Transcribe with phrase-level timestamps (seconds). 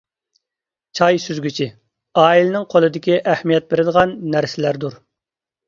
[0.99, 1.67] چاي سۈزگۈچى:
[2.23, 5.01] ئائىلىنىڭ قولىدىكى ئەھمىيەت بېرىدىغان نەرسىلەردۇر.